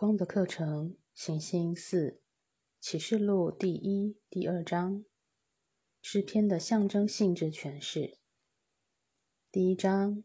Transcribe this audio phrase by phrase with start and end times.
[0.00, 2.22] 光的课程，行星四，
[2.80, 5.04] 启示录第一、第二章，
[6.00, 8.16] 诗篇的象征性质诠释。
[9.52, 10.24] 第一章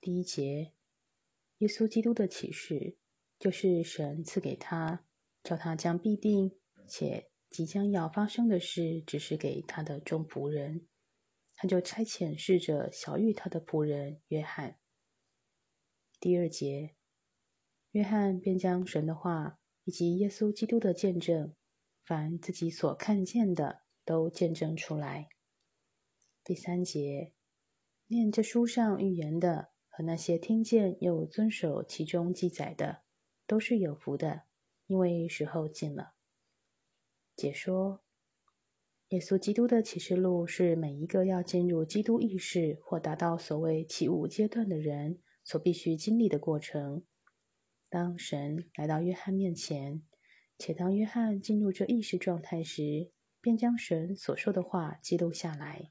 [0.00, 0.74] 第一节，
[1.58, 2.98] 耶稣基督的启示，
[3.38, 5.06] 就是神赐给他，
[5.44, 6.58] 叫他将必定
[6.88, 10.88] 且即将要发生的事指示给他的众仆人，
[11.54, 14.80] 他就差遣使者小谕他的仆人约翰。
[16.18, 16.97] 第二节。
[17.92, 21.54] 约翰便将神的话以及耶稣基督的见证，
[22.04, 25.28] 凡自己所看见的，都见证出来。
[26.44, 27.32] 第三节，
[28.08, 33.02] 念这书上预言的和那些听见又遵守其中记载的，
[33.46, 34.42] 都是有福的，
[34.86, 36.14] 因为时候近了。
[37.34, 38.02] 解说：
[39.08, 47.04] 耶稣基督的启示录是每一个要进入基督意识或达到所谓起舞阶段的人所必须经历的过程。
[47.90, 50.02] 当神来到约翰面前，
[50.58, 55.90] 且当约翰进入这意识状态时，便将神所说的话记录下来。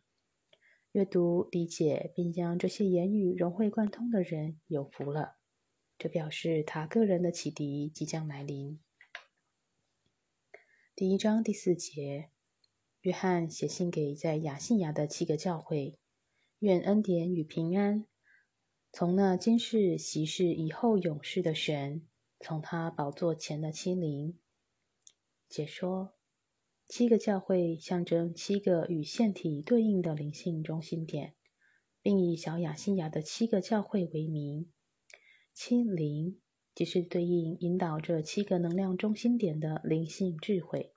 [0.92, 5.38] 阅读、理解并将这些言语融会贯通的人有福了。
[5.98, 8.80] 这表示他个人的启迪即将来临。
[10.96, 12.30] 第一章第四节，
[13.02, 15.98] 约翰写信给在雅信亚的七个教会，
[16.60, 18.06] 愿恩典与平安。
[18.92, 22.08] 从那今世、昔世、以后永世的神，
[22.40, 24.40] 从他宝座前的七灵
[25.48, 26.16] 解说，
[26.88, 31.36] 七个教会象征七个与腺体对应的灵性中心点，
[32.02, 34.72] 并以小雅西亚的七个教会为名。
[35.54, 36.40] 七灵
[36.74, 40.94] 即是对应引导这七个能量中心点的灵性智慧。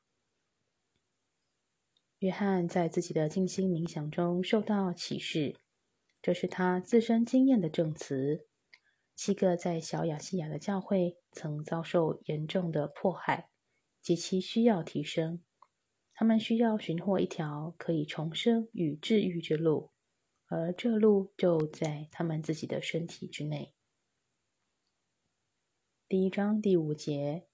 [2.21, 5.57] 约翰在自己的静心冥想中受到启示。
[6.23, 8.47] 这是他自身经验的证词。
[9.17, 13.51] 七个在小亚细亚的教会曾遭受严重的迫害，
[14.01, 15.43] 极其需要提升。
[16.15, 19.91] 他们需要寻获一条可以重生与治愈之路，
[20.47, 23.75] 而这路就在他们自己的身体之内。
[26.09, 27.47] 第一章第五节，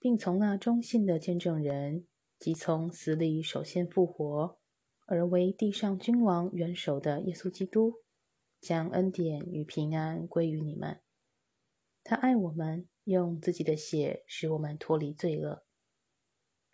[0.00, 2.06] 并从那忠信的见证人，
[2.38, 4.58] 即从死里首先复活。
[5.06, 8.02] 而为地上君王元首的耶稣基督，
[8.60, 11.00] 将恩典与平安归于你们。
[12.02, 15.64] 他爱我们，用自己的血使我们脱离罪恶。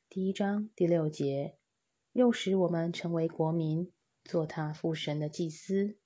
[0.08, 1.58] 第一章第六节，
[2.12, 3.92] 又使我们成为国民，
[4.24, 5.98] 做他父神的祭司。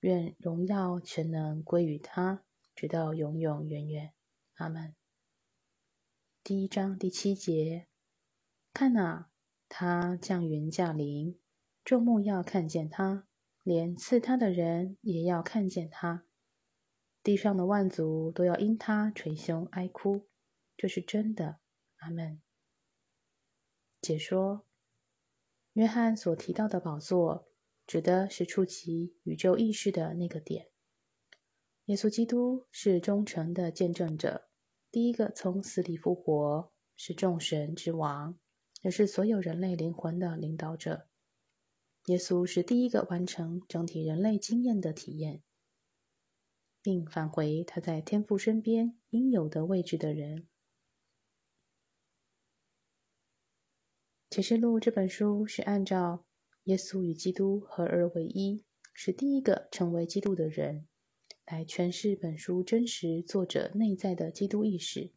[0.00, 2.44] 愿荣耀全能归于他，
[2.74, 4.14] 直到永永远远。
[4.54, 4.96] 阿门。
[6.42, 7.86] 第一章第七节，
[8.72, 9.30] 看哪，
[9.68, 11.38] 他降云降临。
[11.84, 13.26] 众目要看见他，
[13.62, 16.24] 连刺他的人也要看见他。
[17.22, 20.28] 地上的万族都要因他捶胸哀哭，
[20.76, 21.58] 这是真的。
[21.96, 22.40] 阿门。
[24.00, 24.64] 解说：
[25.74, 27.48] 约翰所提到的宝座，
[27.86, 30.68] 指的是触及宇宙意识的那个点。
[31.86, 34.48] 耶稣基督是忠诚的见证者，
[34.90, 38.38] 第一个从死里复活，是众神之王，
[38.80, 41.09] 也是所有人类灵魂的领导者。
[42.06, 45.42] 耶稣是第一个完成整体人类经验的体验，
[46.82, 50.48] 并返回他在天父身边应有的位置的人。
[54.30, 56.24] 启示录这本书是按照
[56.64, 60.86] 耶稣与基督合而为一，是第一个成为基督的人，
[61.46, 65.12] 来诠释本书真实作者内在的基督意识。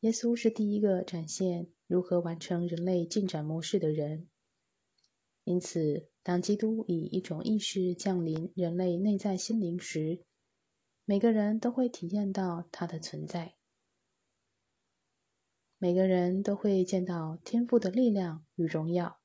[0.00, 4.28] 耶稣是第一个展现如何完成人类进展模式的人。
[5.44, 10.24] 因此，当基督以一种意识降临人类内在心灵时，
[11.04, 13.56] 每个人都会体验到他的存在。
[15.78, 19.20] 每个人都会见到天赋的力量与荣耀，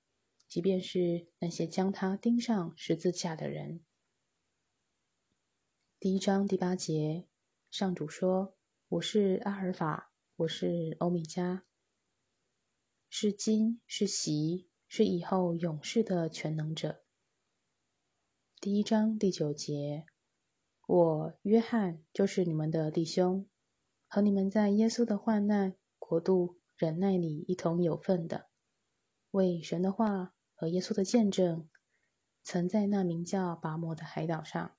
[0.48, 3.86] 即便是那些将他钉上十字架的人。
[6.00, 7.28] 第一章第八节，
[7.70, 8.56] 上主说
[8.90, 11.64] ：“我是阿尔法，我是欧米伽，
[13.08, 17.04] 是金，是席。”是以后永世的全能者。
[18.62, 20.06] 第一章第九节，
[20.88, 23.48] 我约翰就是你们的弟兄，
[24.08, 28.48] 和你们在耶稣的患难、国度、忍耐里一同有份的，
[29.32, 31.70] 为神的话和耶稣的见证，
[32.42, 34.76] 曾在那名叫拔摩的海岛上。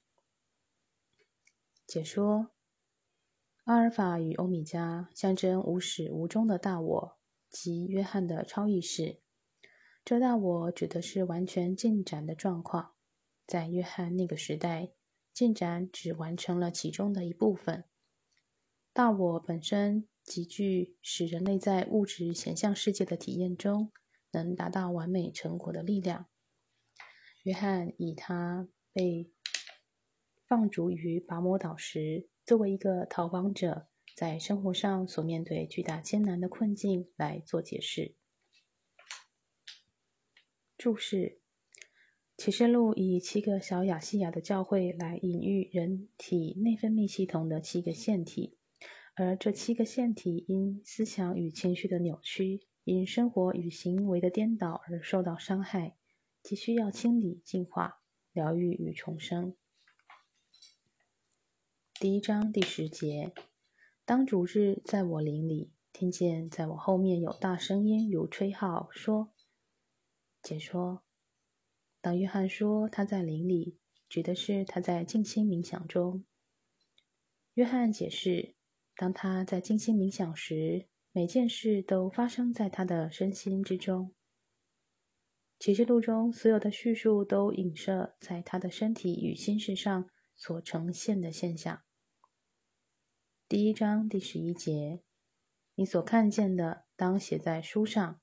[1.87, 2.51] 解说：
[3.65, 7.19] 阿尔法与欧米伽象征无始无终的大我
[7.51, 9.21] 及约翰的超意识。
[10.09, 12.95] 这大我指的是完全进展的状况，
[13.47, 14.95] 在约翰那个时代，
[15.35, 17.85] 进展只完成了其中的一部分。
[18.95, 23.93] 大我本身极具使人类在物质显象世界的体验中
[24.33, 26.25] 能达到完美成果的力量。
[27.43, 29.31] 约翰以他被
[30.47, 38.15] 放逐于拔摩岛时，作为一个逃亡者在生活上所面对巨大艰难的困境来做解释。
[40.79, 41.41] 注释：
[42.37, 48.57] 启示录以七个小亚细亚的教会来隐喻人体内分泌系统的七个腺体。
[49.17, 55.97] 而这七个腺体因思想与情绪的扭曲，因生活与行为的颠倒而受到伤害，
[56.45, 58.01] 急需要清理、净化、
[58.33, 59.57] 疗愈与重生。
[61.99, 63.33] 第一章第十节：
[64.05, 69.33] 当主日在我灵里，听见在我后面有大声音如吹号说
[70.43, 71.03] ：“解说。”
[72.01, 76.25] 当约翰说他在灵里，指的是他在静心冥想中。
[77.55, 78.55] 约翰解释。
[78.95, 84.13] 当他在静心冥想时，每件事都发生在他的身心之中。
[85.57, 91.83] 启示录中所有的叙述都影射在他的身体与心事上所呈现的现象。
[93.49, 95.03] 第一章第十一节：
[95.77, 98.21] 你所看见的，当写在书上，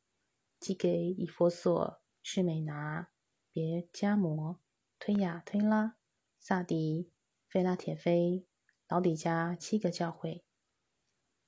[0.60, 3.12] 寄给以佛所、施美拿、
[3.52, 4.60] 别加摩、
[4.98, 5.96] 推雅推拉、
[6.40, 7.12] 萨迪、
[7.48, 8.48] 菲拉铁菲、
[8.88, 10.44] 老底加七个教会。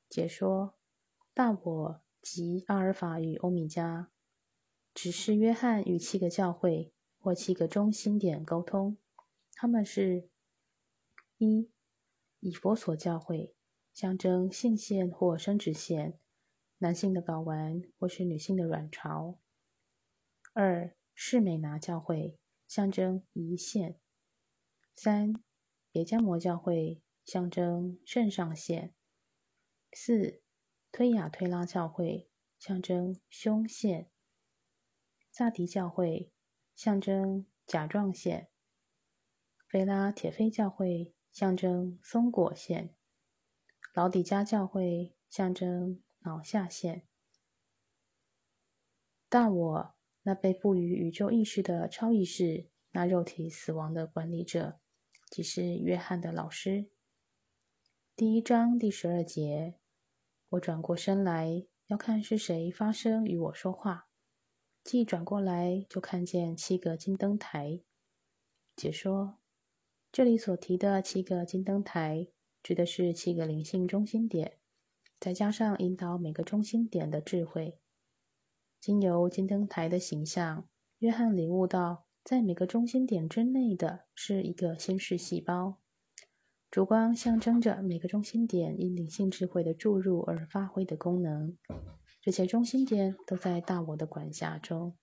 [0.07, 0.77] 解说：
[1.33, 4.11] 大我及阿尔法与欧米伽，
[4.93, 8.99] 只是约翰与七个教会或七个中心点沟通。
[9.53, 10.29] 他们是：
[11.39, 11.71] 一、
[12.39, 13.55] 以佛所教会，
[13.91, 16.19] 象征性腺或生殖腺，
[16.77, 19.39] 男性的睾丸或是女性的卵巢；
[20.59, 23.99] 二、士美拿教会，象征胰腺；
[24.95, 25.35] 三、
[25.91, 28.95] 别加摩教会，象征肾上腺。
[29.91, 30.41] 四、
[30.91, 34.09] 推雅推拉教会象征胸腺；
[35.29, 36.33] 萨迪教会
[36.73, 38.47] 象征甲状腺；
[39.67, 42.95] 菲拉铁菲教会象征松果腺；
[43.93, 47.07] 老底加教会象征脑下腺。
[49.29, 49.96] 大我
[50.27, 54.77] 那被赋予宇宙意识的超意识，那肉体死亡的管理者，
[55.29, 56.89] 即是约翰的老师。
[58.13, 59.75] 第一章第十二节。
[60.49, 64.09] 我转过身来，要看是谁发声与我说话。
[64.83, 67.79] 既转过来，就看见七个金灯台。
[68.75, 69.37] 解说：
[70.11, 72.27] 这里所提的七个金灯台，
[72.61, 74.57] 指的是七个灵性中心点，
[75.21, 77.79] 再加上引导每个中心点的智慧。
[78.79, 80.67] 经由金灯台的形象，
[80.99, 85.77] 约翰领悟到，在每个中心点之内的是一个心视细胞。
[86.69, 91.57] 烛光象征着每个中心点因灵性智慧的注入而发挥的功能，
[92.21, 94.95] 这些中心点都在大我的管辖中。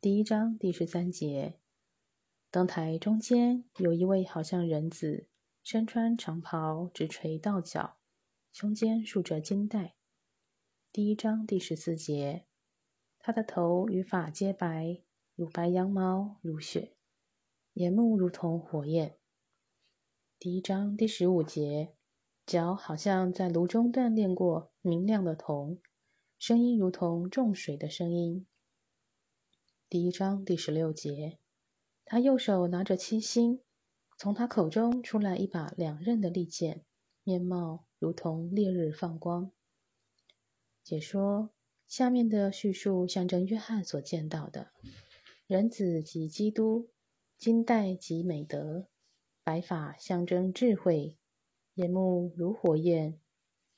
[0.00, 1.58] 第一章第十三节，
[2.50, 5.28] 灯台中间有一位好像人子，
[5.62, 7.96] 身穿长袍，直垂到脚，
[8.52, 9.94] 胸间束着金带。
[10.96, 12.46] 第一章第十四节，
[13.18, 15.02] 他的头与发皆白，
[15.34, 16.96] 如白羊毛，如雪，
[17.74, 19.18] 眼目如同火焰。
[20.38, 21.92] 第一章第十五节，
[22.46, 25.82] 脚好像在炉中锻炼过明亮的铜，
[26.38, 28.46] 声音如同重水的声音。
[29.90, 31.38] 第一章第十六节，
[32.06, 33.60] 他右手拿着七星，
[34.16, 36.86] 从他口中出来一把两刃的利剑，
[37.22, 39.52] 面貌如同烈日放光。
[40.86, 41.50] 解说：
[41.88, 44.70] 下面的叙述象征约翰所见到的
[45.48, 46.90] 人子及基督，
[47.36, 48.86] 金带及美德。
[49.42, 51.16] 白发象征智慧，
[51.74, 53.18] 眼目如火焰，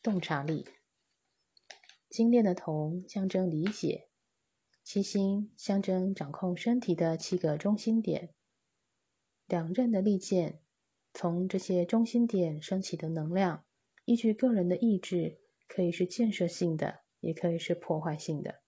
[0.02, 0.66] 洞察力；
[2.10, 4.08] 精炼的铜象征理解；
[4.84, 8.34] 七星象征掌控身体的七个中心点；
[9.46, 10.60] 两刃的利剑，
[11.14, 13.64] 从这些中心点升起的能量，
[14.04, 18.62] 依据个人的意志，可以是建设性的，也可以是破坏性的。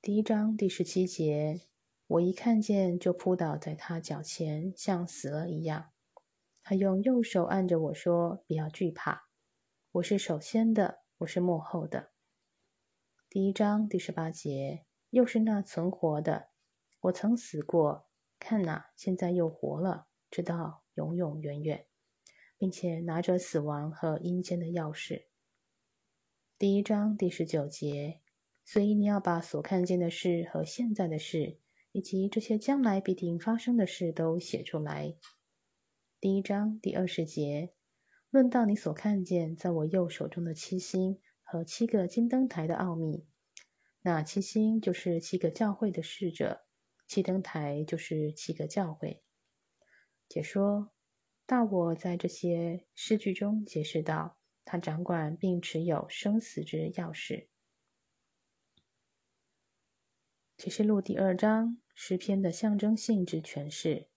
[0.00, 1.62] 第一章第十七节。
[2.08, 5.92] 我一看见，就扑倒在他脚前，像死了一样。
[6.62, 9.28] 他用右手按着我说：“不要惧怕，
[9.92, 12.10] 我是首先的，我是幕后的。”
[13.30, 16.50] 第一章第十八节，又是那存活的。
[17.00, 18.06] 我曾死过，
[18.38, 21.86] 看哪，现在又活了，直到永永远远，
[22.62, 25.24] 并且拿着死亡和阴间的钥匙。
[26.56, 28.20] 第一章第十九节，
[28.64, 31.58] 所以你要把所看见的事和现在的事。
[31.90, 35.16] 以及这些将来必定发生的事都写出来。
[36.20, 37.74] 第一章第二十节，
[38.30, 43.26] 论到你所看见在我右手中的七星和七个金灯台的奥秘，
[44.02, 46.64] 那七星就是七个教会的使者，
[47.08, 49.22] 七灯台就是七个教会。
[50.28, 50.92] 解说
[51.44, 57.48] 大我在这些诗句中解释道，他掌管并持有生死之钥匙。
[60.56, 64.08] 启示录第二章诗篇的象征性之诠释。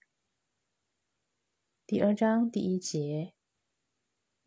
[1.88, 3.34] 第二章第一节。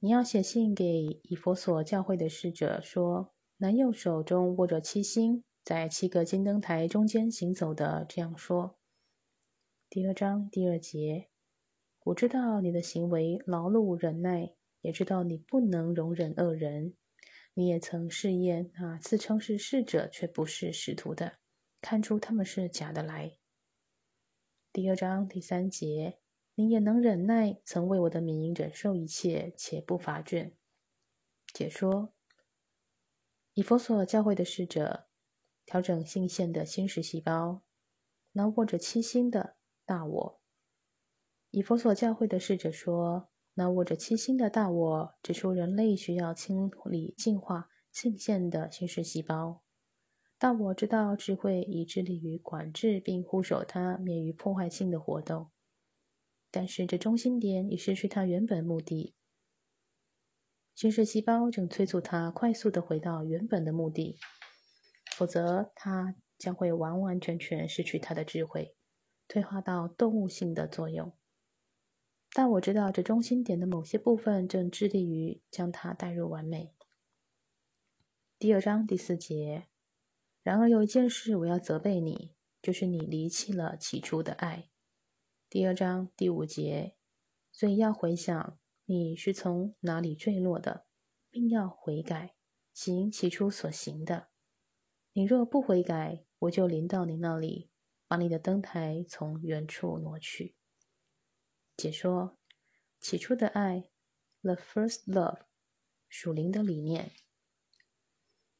[0.01, 0.85] 你要写信给
[1.25, 8.79] 以佛所教会的使者说：“男右手中握着七星，在七个金灯台中间行走的。”这样说。
[9.91, 11.31] 第二章第二节，
[12.09, 16.95] 我知道你的行为劳碌忍耐，也知道你不能容忍恶人。
[17.53, 21.39] 你也曾试验那自称是侍者却不是使徒的，
[21.83, 23.37] 看出他们是假的来。
[24.73, 26.19] 第二章第三节。
[26.55, 30.55] 你也能忍耐，曾为我的名忍受一切，且不乏倦。
[31.53, 32.13] 解说：
[33.55, 35.07] 以佛所教会的使者
[35.65, 37.63] 调整性腺的新石细胞，
[38.33, 40.38] 那握着七星的大我。
[41.51, 49.63] 以佛所教会的使者说：“那握着七星的大我指出，人类需要清理、净化性腺的新石细胞。
[50.39, 55.51] 大我知道智慧以致力于管制并护守它，免于破坏性的活动。”
[56.51, 59.15] 但是，这中心点已失去它原本目的。
[60.75, 64.19] 新式细胞正催促它快速的回到原本的目的，
[65.17, 68.77] 否则它将会完完全全失去它的智慧，
[69.27, 71.13] 退化到动物性的作用。
[72.39, 76.73] 但我知道，这中心点的某些部分正致力于将它带入完美。
[78.39, 79.67] 第二章第四节。
[80.45, 84.71] 然而，有一件事我要责备你，就是你离弃了起初的爱。
[85.51, 86.95] 第二章第五节，
[87.51, 90.87] 所以要回想你是从哪里坠落的，
[91.31, 92.37] 并要悔改，
[92.73, 94.29] 行起初所行的。
[95.13, 97.73] 你若不悔改，我就临到你那里，
[98.07, 100.55] 把你的灯台从原处挪去。
[101.79, 102.37] 解说：
[102.99, 103.85] 起初的爱
[104.43, 105.43] ，the first love，
[106.09, 107.13] 属灵的理念。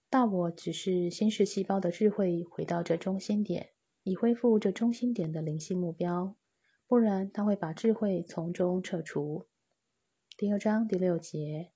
[0.09, 3.71] 大我只是新式细胞的智慧回到这中心点，
[4.05, 6.37] 以恢复这中心点的灵性目标。
[6.87, 9.49] 不然，他会把智慧从中撤除。
[10.37, 11.73] 第二章第六节，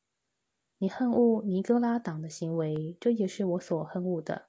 [0.78, 4.46] 你恨恶尼哥拉党的行为，这也是我所恨恶的。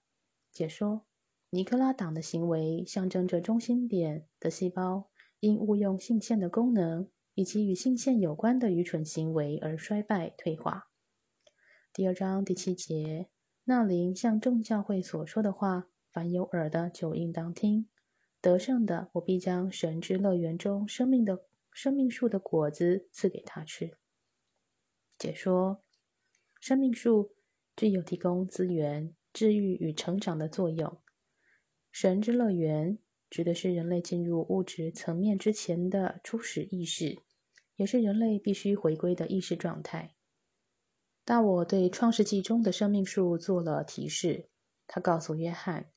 [0.52, 1.08] 解说：
[1.50, 5.10] 尼哥拉党的行为象征着中心点的细胞
[5.44, 10.88] 因误用性腺的功能以及与性腺有关的愚蠢行为而衰败退化。
[11.92, 13.28] 第二章第七节，
[13.66, 17.90] 那灵像众教会所说的话，凡有耳的就应当听。
[18.40, 23.98] 得胜的，我必将神之乐园中生命的生命树的果子赐给他吃。
[25.18, 25.84] 解说：
[26.62, 27.36] 生命树
[27.76, 31.02] 具有提供资源、治愈与成长的作用。
[31.92, 32.98] 神之乐园
[33.34, 37.18] 指的是人类进入物质层面之前的初始意识，
[37.76, 40.14] 也是人类必须回归的意识状态。
[41.26, 44.50] 大我对创世纪中的生命树做了提示，
[44.86, 45.90] 他告诉约翰。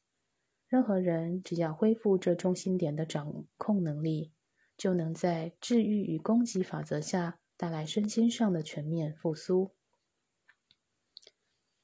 [0.66, 4.32] 任何人只要恢复这中心点的掌控能力，
[4.78, 9.72] 就能在治愈与攻击法则下带来身心上的全面复苏。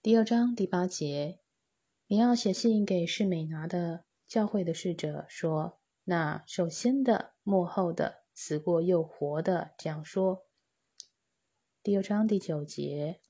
[0.01, 1.41] 第二章第八节，
[2.07, 10.47] 你要写信给世美拿的教会的侍者说：“那首先的、幕后的、死过又活的，这样说。”
[11.85, 13.21] 第二章第九节，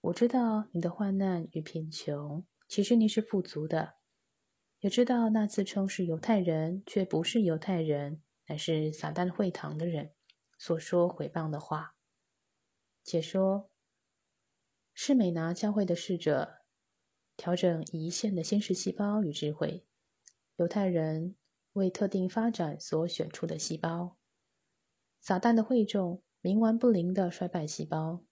[0.00, 3.96] 我知道你的患难与贫穷，其实你是富足的。
[4.78, 10.12] 也知道那自称是犹太人却不是犹太人，乃是撒旦会堂的人
[10.56, 11.96] 所说毁谤的话。
[13.02, 13.72] 解说：
[14.92, 16.58] 是美拿教会的侍者
[17.36, 19.84] 调整胰腺的先视细胞与智慧，
[20.56, 21.34] 犹太人
[21.72, 24.16] 为特定发展所选出的细胞，
[25.20, 28.24] 撒旦的会众冥顽不灵的衰败细胞。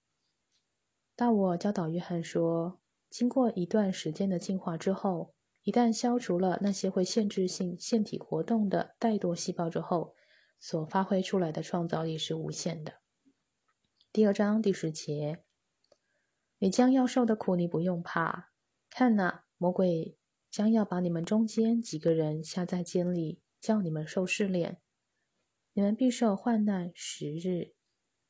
[1.16, 5.34] 大我教导约翰说，经过一段时间的进化之后。
[5.64, 10.16] 一旦消除了那些会限制性腺体活动的怠惰细胞之后，
[10.58, 12.94] 所发挥出来的创造力是无限的。
[14.12, 15.44] 第二章第十节，
[16.58, 18.50] 你将要受的苦，你不用怕。
[18.90, 20.18] 看呐，魔鬼
[20.52, 24.80] 将要把你们中间几个人下在监里，叫你们受试炼。
[25.72, 27.72] 你们必受患难十日。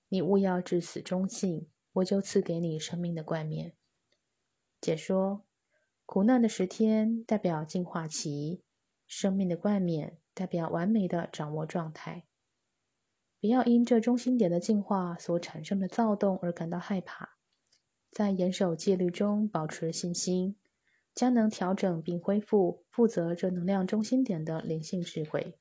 [0.08, 3.74] 你勿要至死忠信，我就赐给你生命的冠冕。
[4.80, 5.44] 解说。
[6.04, 8.62] 苦难的十天代表进化期，
[9.06, 12.26] 生命的冠冕代表完美的掌握状态。
[13.40, 17.38] 不要因这中心点的进化所产生的躁动而感到害怕，
[18.10, 20.56] 在严守戒律中保持信心，
[21.14, 25.58] 将能调整并恢复负责这能量中心点的灵性智慧。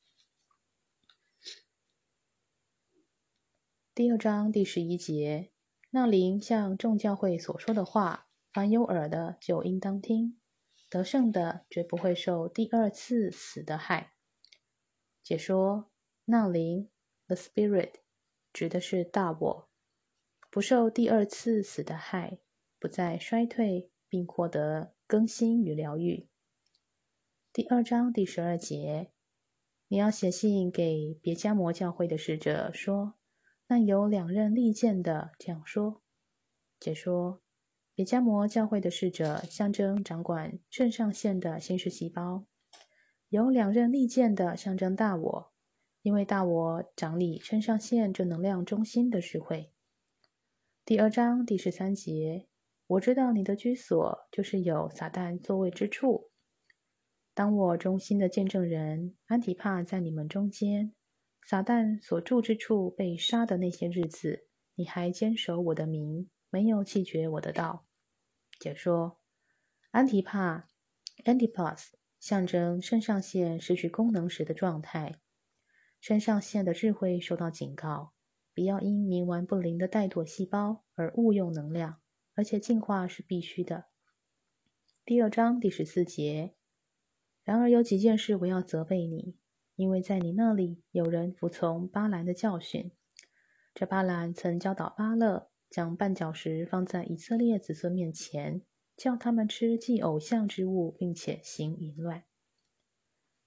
[3.93, 5.51] 第二章第十一节，
[5.89, 10.39] 那灵像众教会所说的话，凡有耳的就应当听，
[10.89, 14.13] 得胜的绝不会受第二次死的害。
[15.23, 15.91] 解说：
[16.25, 16.89] 那灵。
[17.27, 17.93] The spirit
[18.51, 19.69] 指的是大我，
[20.49, 22.39] 不受第二次死的害，
[22.77, 26.29] 不再衰退，并获得更新与疗愈。
[27.51, 29.11] 第二章第十二节，
[29.89, 33.15] 你要写信给别加摩教会的使者说
[33.67, 36.01] ：“那有两刃利剑的这样说。”
[36.79, 37.41] 解说：
[37.93, 42.45] 别加摩教会的使者象征掌管肾上腺的心室细胞，
[43.27, 45.51] 有两刃利剑的象征大我。
[46.03, 49.73] 因为大我掌理肾上腺正能量中心的智慧。
[50.85, 52.47] 第二章第十三节，
[52.91, 56.29] 我知道你的居所就是有撒旦座位之处。
[57.33, 60.93] 当我忠心的见证人安提帕在你们中间，
[61.47, 64.45] 撒旦所住之处被杀的那些日子，
[64.75, 67.85] 你还坚守我的名，没有弃绝我的道。
[68.59, 69.21] 解说：
[69.91, 70.67] 安提帕
[71.23, 75.21] （Antipas） 象征肾上腺失去功能时的状态。
[76.01, 78.11] 肾上腺的智慧受到警告，
[78.53, 82.00] 不要因冥顽不灵的怠惰细胞而误用能量，
[82.41, 83.85] 而且进化是必须的。
[85.05, 86.55] 第二章第十四节。
[87.43, 89.37] 然而有几件事我要责备你，
[89.75, 92.91] 因为在你那里有人服从巴兰的教训。
[93.75, 98.63] 这巴兰曾教导巴勒将绊脚石放在以色列子孙面前，
[98.97, 102.23] 叫他们吃祭偶像之物，并且行淫乱。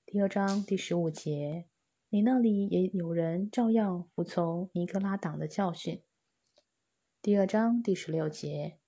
[0.06, 1.66] 第二章第十五节。
[2.10, 6.00] 你那里也有人照样服从尼格拉党的教训。
[7.20, 8.78] 第二章第十六节，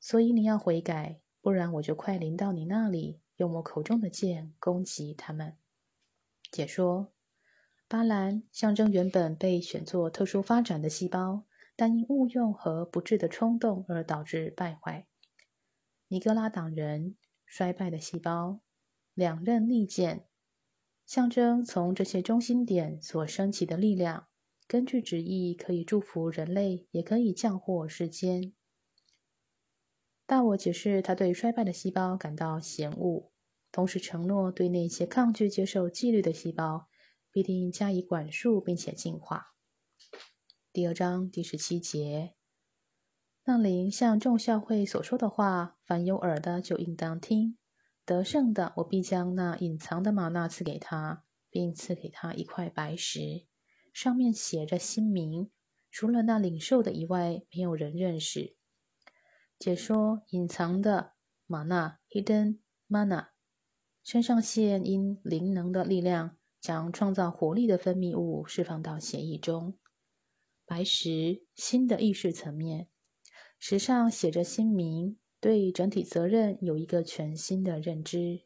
[0.00, 5.56] 所以你要悔改，不然我就快临到你那里，用我口中的剑攻击他们。
[6.50, 7.12] 解说：
[7.88, 11.44] 巴兰象征原本被选作特殊发展的细胞，
[11.76, 15.06] 但因误用和不智的冲动而导致败坏。
[16.08, 18.60] 尼格拉党人衰败的细胞，
[19.14, 20.26] 两刃利剑。
[21.04, 24.28] 象征从这些中心点所升起的力量，
[24.66, 28.52] 根据旨意可以祝福人类，也可以降祸世间。
[30.28, 33.32] 大我解释他对衰败的细胞感到嫌恶，
[33.72, 36.86] 同时承诺对那些抗拒接受纪律的细胞
[37.32, 39.54] 必定加以管束，并且净化。
[40.70, 42.34] 第二章第十七节，
[43.44, 47.56] 那灵像众教会所说的话，凡有耳的就应当听。
[48.04, 53.46] 得胜的，我必将那隐藏的玛纳赐给他，并赐给他一块白石，
[53.94, 55.50] 上面写着新名。
[55.90, 58.57] 除了那领受的以外，没有人认识。
[59.58, 61.14] 解说：隐藏的
[61.46, 63.28] 玛纳 （hidden mana），
[64.02, 69.78] 身上腺因灵能的力量，将创造活力的分泌物释放到血液中。
[70.64, 72.88] 白石，新的意识层面，
[73.58, 75.18] 石上写着新名。
[75.40, 78.40] 对整体责任有一个全新的认知。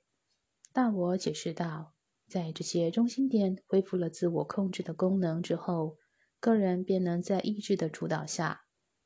[0.75, 1.95] 大我解释道，
[2.29, 5.97] 在这些中心点恢复了自我控制的功能之后，
[6.39, 8.62] 个人便能在意志的主导下，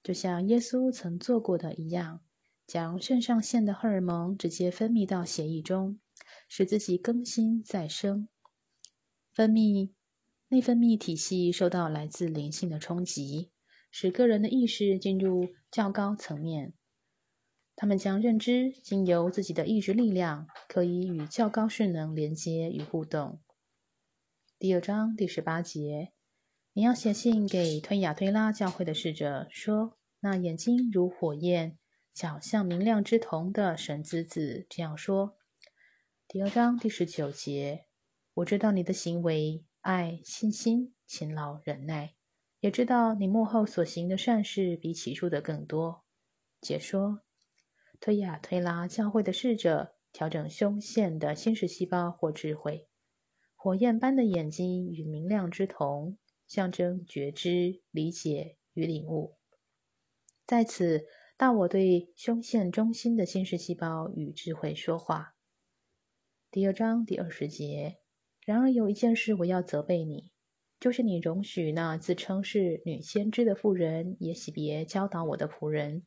[0.06, 2.20] 就像耶稣曾做过的一样，
[2.64, 5.98] 将肾上腺的荷尔蒙直接分泌到血液中，
[6.48, 8.28] 使自己更新再生。
[9.32, 9.90] 分泌
[10.46, 13.50] 内分泌体系受到来自灵性的冲击，
[13.90, 16.72] 使个人的意识进入较高层面。
[17.74, 23.40] 他们将认知经由自己的意志力量，可以与较高势能连接与互动。
[24.56, 26.12] 第二章第十八节，
[26.74, 31.78] 你要写信给推雅推拉教会的使者说：“那眼睛如火焰、
[32.12, 35.36] 脚像明亮之瞳的神子子这样说。”
[36.28, 37.86] 第二章第十九节，
[38.34, 42.14] 我知道你的行为、爱、信心、勤劳、忍耐，
[42.60, 46.04] 也知道你幕后所行的善事比起初的更多。
[46.60, 47.20] 解说。
[47.98, 52.90] 推呀推拉教会的使者调整胸腺的心识细胞或智慧，
[53.54, 59.38] 火焰般的眼睛与明亮之瞳，象征觉知、理解与领悟。
[60.46, 61.06] 在此，
[61.36, 65.34] 大我对胸腺中心的心识细胞与智慧说话。
[66.52, 67.98] 第二章第二十节。
[68.44, 70.30] 然而有一件事我要责备你，
[70.78, 76.06] 就是你容许那自称是女先知的妇人也喜别教导我的仆人，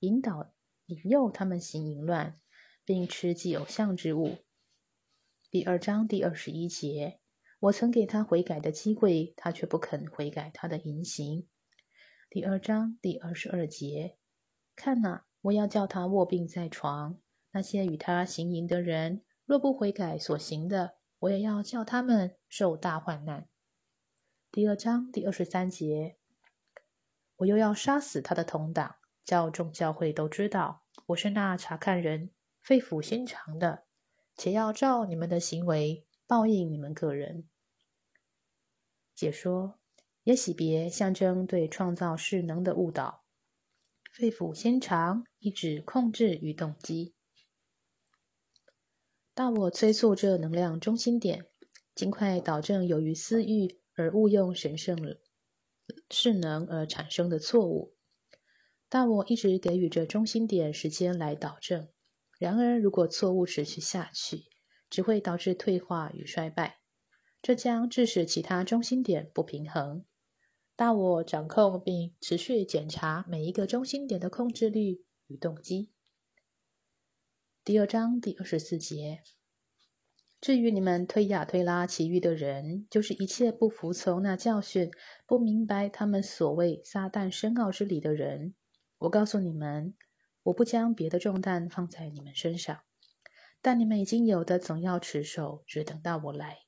[0.00, 0.52] 引导。
[0.84, 2.40] 引诱他们行淫乱，
[2.84, 4.36] 并吃祭偶像之物。
[5.50, 7.20] 第二章第二十一节，
[7.60, 11.46] 我曾给他悔改的机会，他却不肯悔改他的言行。
[12.30, 14.18] 第二章第二十二节，
[14.76, 17.18] 看哪，我要叫他卧病在床。
[17.52, 23.48] 那些与他行淫的人，若不悔改所行的，我也要叫他们受大患难。
[24.52, 26.18] 第二章第二十三节，
[27.36, 33.86] 我又要杀死他的同党，叫众教会都知道，我是那查看人肺腑心肠的，
[34.36, 37.48] 且要照你们的行为报应你们个人。
[39.14, 39.77] 解说：
[40.28, 43.24] 也喜别象征对创造势能的误导，
[44.12, 47.14] 肺腑心肠意指控制与动机。
[49.32, 51.46] 大我催促这能量中心点，
[51.94, 54.98] 尽快导正由于私欲而误用神圣
[56.10, 57.94] 势能而产生的错误。
[58.90, 61.88] 大我一直给予这中心点时间来导正。
[62.38, 64.44] 然而，如果错误持续下去，
[64.90, 66.80] 只会导致退化与衰败，
[67.40, 70.04] 这将致使其他中心点不平衡。
[70.78, 75.90] 大我掌控并持续检查每一个中心点的控制率与动机。
[77.64, 79.24] 第二章第二十四节。
[80.40, 84.92] 至于你们推亚推拉其余的人，就是一切不服从那教训、
[85.26, 88.54] 不明白他们所谓撒旦深奥之理的人，
[88.98, 89.96] 我告诉你们，
[90.44, 92.82] 我不将别的重担放在你们身上，
[93.60, 96.58] 但你们已经有的总要持守，只等到我来。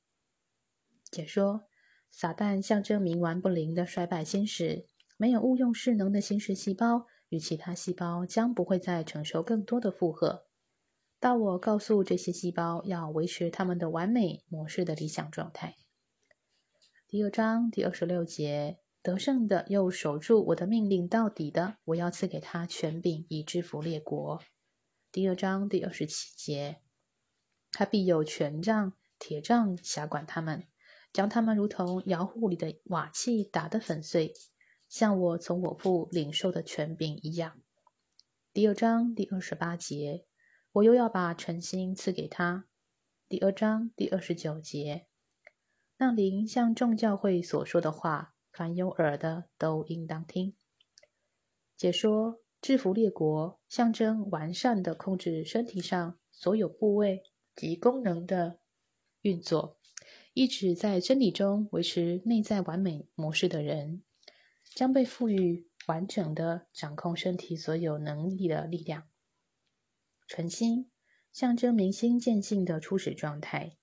[1.09, 1.63] 解说：
[2.11, 4.85] 撒旦象征冥顽不灵的衰败心识，
[5.17, 10.45] 没有误用势能的心识细胞与其他细胞将不会再承受更多的负荷。
[11.19, 15.75] 到我告诉这些细胞要维持它们的完美模式的理想状态。
[17.07, 24.41] 第二章第二十六节，得胜的又守住我的命令到底的，我要赐给他权柄以制服列国。
[25.11, 26.81] 第二章第二十七节，
[27.71, 30.63] 他必有权杖、铁杖辖管他们，
[31.13, 34.33] 将他们如同窑户里的瓦器打得粉碎，
[34.87, 37.61] 像我从我父领受的权柄一样。
[38.53, 40.25] 第二章第二十八节。
[40.73, 42.65] 我又要把诚心赐给他。
[43.27, 45.05] 第二章第二十九节，
[45.97, 50.55] 那灵像众教会所说的话，凡有耳的都应当听。
[51.75, 58.61] 解说：制服列国，象征完善的控制身体上所有部位及功能的
[59.19, 59.77] 运作，
[60.33, 64.01] 一直在真理中维持内在完美模式的人，
[64.73, 69.09] 将被赋予完整的掌控身体所有能力的力量。
[70.27, 70.89] 纯心
[71.33, 73.75] 象征明心见性的初始状态。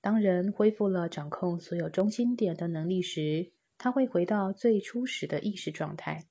[0.00, 6.26] 当人恢复了掌控所有中心点的能力时，他会回到最初始的意识状态，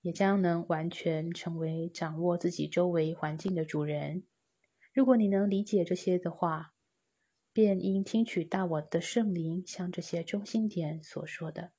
[0.00, 4.24] 也将能完全成为掌握自己周围环境的主人。
[4.92, 6.73] 如果你能理解这些的话，
[7.54, 11.70] 便应听取大我的圣灵向这些中心点所说的。